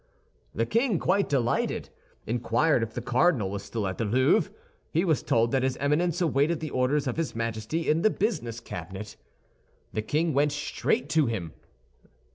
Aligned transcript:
The 0.55 0.65
king, 0.65 0.97
quite 0.97 1.29
delighted, 1.29 1.89
inquired 2.25 2.81
if 2.81 2.95
the 2.95 3.03
cardinal 3.03 3.51
was 3.51 3.61
still 3.61 3.85
at 3.85 3.99
the 3.99 4.03
Louvre; 4.05 4.51
he 4.89 5.05
was 5.05 5.21
told 5.21 5.51
that 5.51 5.61
his 5.61 5.77
Eminence 5.77 6.21
awaited 6.21 6.59
the 6.59 6.71
orders 6.71 7.05
of 7.05 7.17
his 7.17 7.35
Majesty 7.35 7.87
in 7.87 8.01
the 8.01 8.09
business 8.09 8.59
cabinet. 8.59 9.15
The 9.93 10.01
king 10.01 10.33
went 10.33 10.53
straight 10.53 11.07
to 11.09 11.27
him. 11.27 11.53